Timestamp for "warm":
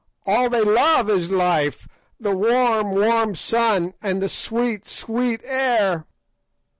2.35-2.89, 2.89-3.35